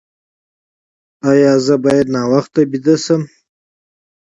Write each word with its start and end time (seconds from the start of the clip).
ایا 1.29 1.53
زه 1.65 1.75
باید 1.83 2.07
ناوخته 2.15 2.61
ویده 2.71 2.95
شم؟ 3.03 3.21